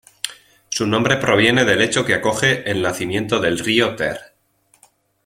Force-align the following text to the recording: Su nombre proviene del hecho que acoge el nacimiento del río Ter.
Su 0.69 0.87
nombre 0.87 1.17
proviene 1.17 1.63
del 1.63 1.79
hecho 1.79 2.03
que 2.03 2.15
acoge 2.15 2.63
el 2.71 2.81
nacimiento 2.81 3.37
del 3.39 3.59
río 3.59 3.95
Ter. 3.95 4.33